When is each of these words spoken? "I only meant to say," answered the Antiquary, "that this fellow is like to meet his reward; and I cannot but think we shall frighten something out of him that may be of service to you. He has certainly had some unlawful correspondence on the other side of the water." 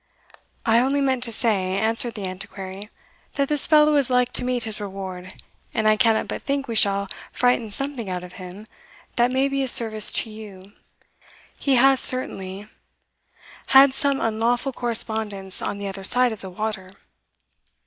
"I 0.65 0.79
only 0.79 0.99
meant 0.99 1.23
to 1.25 1.31
say," 1.31 1.77
answered 1.77 2.15
the 2.15 2.25
Antiquary, 2.25 2.89
"that 3.35 3.49
this 3.49 3.67
fellow 3.67 3.95
is 3.97 4.09
like 4.09 4.33
to 4.33 4.43
meet 4.43 4.63
his 4.63 4.81
reward; 4.81 5.31
and 5.75 5.87
I 5.87 5.95
cannot 5.95 6.27
but 6.27 6.41
think 6.41 6.67
we 6.67 6.73
shall 6.73 7.07
frighten 7.31 7.69
something 7.69 8.09
out 8.09 8.23
of 8.23 8.33
him 8.41 8.65
that 9.17 9.31
may 9.31 9.47
be 9.47 9.61
of 9.61 9.69
service 9.69 10.11
to 10.13 10.31
you. 10.31 10.73
He 11.55 11.75
has 11.75 11.99
certainly 11.99 12.67
had 13.67 13.93
some 13.93 14.19
unlawful 14.19 14.73
correspondence 14.73 15.61
on 15.61 15.77
the 15.77 15.87
other 15.87 16.03
side 16.03 16.31
of 16.31 16.41
the 16.41 16.49
water." 16.49 16.93